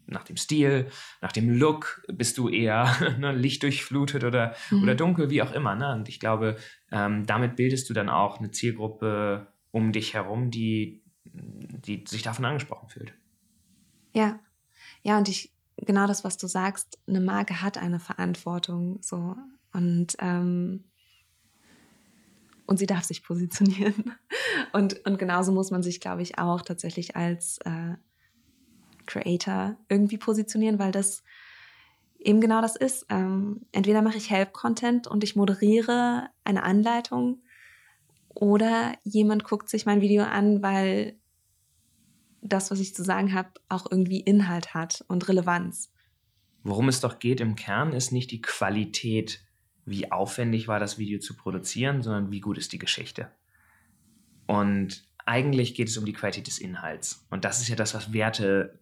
[0.07, 0.89] nach dem Stil,
[1.21, 4.83] nach dem Look, bist du eher ne, lichtdurchflutet oder, mhm.
[4.83, 5.75] oder dunkel, wie auch immer.
[5.75, 5.93] Ne?
[5.93, 6.57] Und ich glaube,
[6.91, 12.45] ähm, damit bildest du dann auch eine Zielgruppe um dich herum, die, die sich davon
[12.45, 13.15] angesprochen fühlt.
[14.13, 14.39] Ja,
[15.03, 19.37] ja, und ich, genau das, was du sagst, eine Marke hat eine Verantwortung, so,
[19.73, 20.85] und, ähm,
[22.67, 24.15] und sie darf sich positionieren.
[24.73, 27.95] Und, und genauso muss man sich, glaube ich, auch tatsächlich als äh,
[29.07, 31.23] Creator irgendwie positionieren, weil das
[32.19, 33.07] eben genau das ist.
[33.09, 37.43] Ähm, entweder mache ich Help-Content und ich moderiere eine Anleitung
[38.29, 41.19] oder jemand guckt sich mein Video an, weil
[42.41, 45.93] das, was ich zu sagen habe, auch irgendwie Inhalt hat und Relevanz.
[46.65, 49.45] Worum es doch geht im Kern, ist nicht die Qualität,
[49.85, 53.31] wie aufwendig war das Video zu produzieren, sondern wie gut ist die Geschichte.
[54.47, 57.27] Und eigentlich geht es um die Qualität des Inhalts.
[57.31, 58.79] Und das ist ja das, was Werte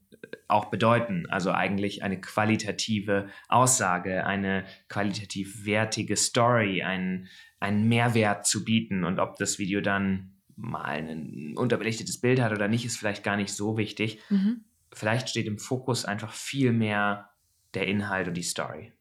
[0.48, 1.26] auch bedeuten.
[1.29, 7.29] Also eigentlich eine qualitative Aussage, eine qualitativ wertige Story, einen,
[7.61, 9.05] einen Mehrwert zu bieten.
[9.05, 13.37] Und ob das Video dann mal ein unterbelichtetes Bild hat oder nicht, ist vielleicht gar
[13.37, 14.20] nicht so wichtig.
[14.29, 14.64] Mhm.
[14.92, 17.31] Vielleicht steht im Fokus einfach viel mehr
[17.74, 18.92] der Inhalt und die Story.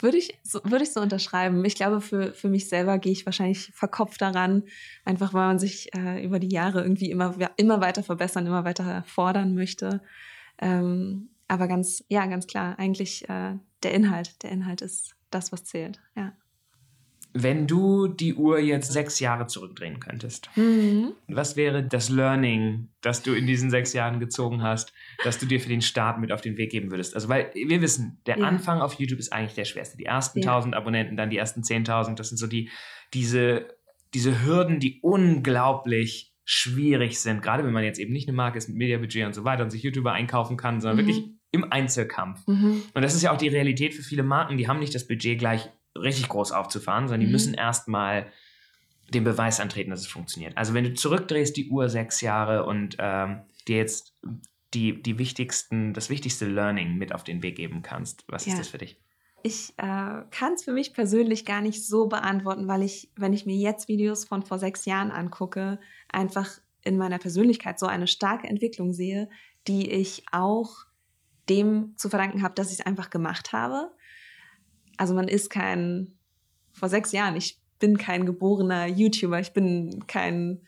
[0.00, 1.64] Würde ich, so, würde ich so unterschreiben.
[1.64, 4.64] Ich glaube, für, für mich selber gehe ich wahrscheinlich verkopft daran,
[5.04, 9.04] einfach weil man sich äh, über die Jahre irgendwie immer, immer weiter verbessern, immer weiter
[9.06, 10.00] fordern möchte.
[10.58, 14.42] Ähm, aber ganz, ja, ganz klar, eigentlich äh, der Inhalt.
[14.42, 16.32] Der Inhalt ist das, was zählt, ja.
[17.36, 21.14] Wenn du die Uhr jetzt sechs Jahre zurückdrehen könntest, mhm.
[21.26, 24.92] was wäre das Learning, das du in diesen sechs Jahren gezogen hast,
[25.24, 27.14] das du dir für den Start mit auf den Weg geben würdest?
[27.14, 28.46] Also, weil wir wissen, der ja.
[28.46, 29.96] Anfang auf YouTube ist eigentlich der schwerste.
[29.96, 30.52] Die ersten ja.
[30.52, 32.70] 1000 Abonnenten, dann die ersten 10.000, das sind so die,
[33.12, 33.66] diese,
[34.14, 38.68] diese Hürden, die unglaublich schwierig sind, gerade wenn man jetzt eben nicht eine Marke ist
[38.68, 41.08] mit Mediabudget und so weiter und sich YouTuber einkaufen kann, sondern mhm.
[41.08, 42.46] wirklich im Einzelkampf.
[42.46, 42.82] Mhm.
[42.92, 45.38] Und das ist ja auch die Realität für viele Marken, die haben nicht das Budget
[45.38, 47.32] gleich richtig groß aufzufahren, sondern die mhm.
[47.32, 48.26] müssen erstmal
[49.12, 50.56] den Beweis antreten, dass es funktioniert.
[50.56, 54.16] Also wenn du zurückdrehst die Uhr sechs Jahre und ähm, dir jetzt
[54.72, 58.52] die, die wichtigsten, das wichtigste Learning mit auf den Weg geben kannst, was ja.
[58.52, 58.98] ist das für dich?
[59.42, 63.44] Ich äh, kann es für mich persönlich gar nicht so beantworten, weil ich, wenn ich
[63.44, 65.78] mir jetzt Videos von vor sechs Jahren angucke,
[66.10, 66.50] einfach
[66.82, 69.28] in meiner Persönlichkeit so eine starke Entwicklung sehe,
[69.68, 70.86] die ich auch
[71.48, 73.90] dem zu verdanken habe, dass ich es einfach gemacht habe.
[74.96, 76.12] Also man ist kein,
[76.72, 80.60] vor sechs Jahren, ich bin kein geborener YouTuber, ich bin kein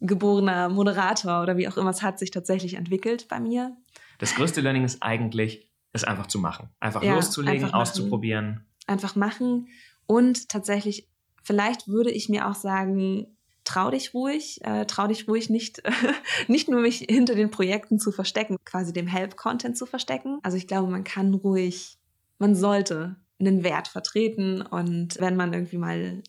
[0.00, 1.90] geborener Moderator oder wie auch immer.
[1.90, 3.76] Es hat sich tatsächlich entwickelt bei mir.
[4.18, 6.68] Das größte Learning ist eigentlich, es einfach zu machen.
[6.80, 8.66] Einfach ja, loszulegen, einfach auszuprobieren.
[8.86, 9.68] Einfach machen.
[10.06, 11.08] Und tatsächlich,
[11.42, 13.26] vielleicht würde ich mir auch sagen,
[13.64, 15.82] trau dich ruhig, äh, trau dich ruhig nicht,
[16.48, 20.38] nicht nur mich hinter den Projekten zu verstecken, quasi dem Help-Content zu verstecken.
[20.42, 21.98] Also ich glaube, man kann ruhig,
[22.38, 23.16] man sollte
[23.46, 26.22] einen Wert vertreten und wenn man irgendwie mal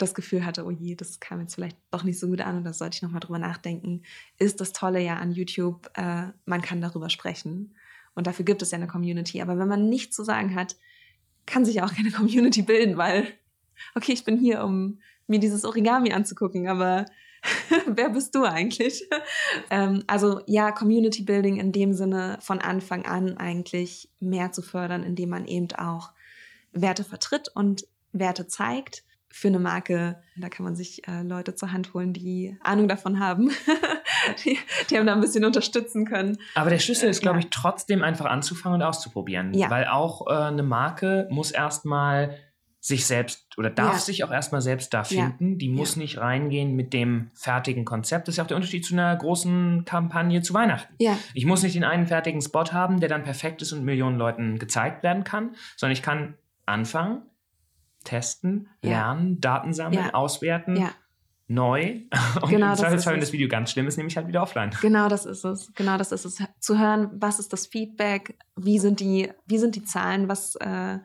[0.00, 2.64] das Gefühl hatte, oh je, das kam jetzt vielleicht doch nicht so gut an und
[2.64, 4.02] da sollte ich nochmal drüber nachdenken,
[4.38, 7.74] ist das Tolle ja an YouTube, äh, man kann darüber sprechen.
[8.14, 9.40] Und dafür gibt es ja eine Community.
[9.40, 10.76] Aber wenn man nichts zu sagen hat,
[11.46, 13.26] kann sich auch keine Community bilden, weil,
[13.94, 17.06] okay, ich bin hier, um mir dieses Origami anzugucken, aber
[17.86, 19.08] wer bist du eigentlich?
[19.70, 25.02] ähm, also ja, Community Building in dem Sinne von Anfang an eigentlich mehr zu fördern,
[25.02, 26.12] indem man eben auch
[26.72, 31.72] Werte vertritt und Werte zeigt für eine Marke, da kann man sich äh, Leute zur
[31.72, 33.50] Hand holen, die Ahnung davon haben,
[34.44, 34.58] die,
[34.90, 36.38] die haben da ein bisschen unterstützen können.
[36.56, 37.44] Aber der Schlüssel ist, glaube ja.
[37.44, 39.54] ich, trotzdem einfach anzufangen und auszuprobieren.
[39.54, 39.70] Ja.
[39.70, 42.36] Weil auch äh, eine Marke muss erstmal
[42.82, 43.98] sich selbst oder darf ja.
[43.98, 45.58] sich auch erstmal selbst da finden.
[45.58, 48.26] Die muss nicht reingehen mit dem fertigen Konzept.
[48.26, 50.94] Das ist ja auch der Unterschied zu einer großen Kampagne zu Weihnachten.
[51.34, 54.58] Ich muss nicht den einen fertigen Spot haben, der dann perfekt ist und Millionen Leuten
[54.58, 56.38] gezeigt werden kann, sondern ich kann
[56.70, 57.22] anfangen
[58.04, 58.90] testen, ja.
[58.90, 60.14] lernen, Daten sammeln, ja.
[60.14, 60.76] auswerten.
[60.76, 60.92] Ja.
[61.48, 62.02] Neu.
[62.42, 64.70] Und genau, im Zweifelsfall, wenn das Video ganz schlimm ist, nehme ich halt wieder offline.
[64.80, 65.72] Genau, das ist es.
[65.74, 66.42] Genau, das ist es.
[66.60, 70.98] Zu hören, was ist das Feedback, wie sind die, wie sind die Zahlen, was, äh,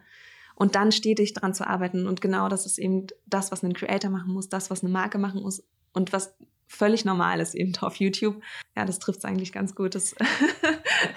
[0.56, 2.08] und dann stetig daran zu arbeiten.
[2.08, 5.18] Und genau das ist eben das, was ein Creator machen muss, das, was eine Marke
[5.18, 8.42] machen muss und was völlig normal ist eben auf YouTube.
[8.76, 9.96] Ja, das trifft es eigentlich ganz gut.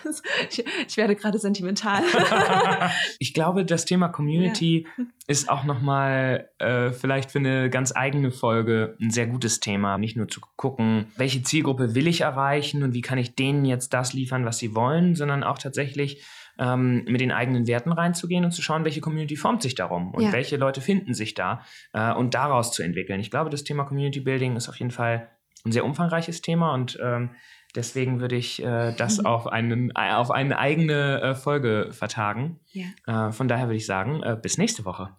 [0.04, 2.02] Das, ich, ich, werde gerade sentimental.
[3.18, 5.04] ich glaube, das Thema Community ja.
[5.28, 9.98] ist auch nochmal äh, vielleicht für eine ganz eigene Folge ein sehr gutes Thema.
[9.98, 13.94] Nicht nur zu gucken, welche Zielgruppe will ich erreichen und wie kann ich denen jetzt
[13.94, 16.24] das liefern, was sie wollen, sondern auch tatsächlich
[16.59, 20.24] ähm, mit den eigenen Werten reinzugehen und zu schauen, welche Community formt sich darum und
[20.24, 20.32] ja.
[20.32, 23.20] welche Leute finden sich da äh, und daraus zu entwickeln.
[23.20, 25.30] Ich glaube, das Thema Community Building ist auf jeden Fall
[25.64, 27.30] ein sehr umfangreiches Thema und ähm,
[27.74, 32.61] Deswegen würde ich äh, das auf, einen, äh, auf eine eigene äh, Folge vertagen.
[32.72, 33.28] Ja.
[33.28, 35.16] Äh, von daher würde ich sagen, äh, bis nächste Woche.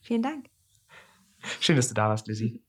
[0.00, 0.46] Vielen Dank.
[1.60, 2.62] Schön, dass du da warst, Lizzie.